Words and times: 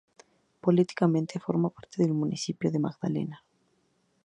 Políticamente 0.65 1.37
forma 1.39 1.69
parte 1.69 2.01
del 2.01 2.11
municipio 2.11 2.71
de 2.71 2.79
Magdalena. 2.79 3.43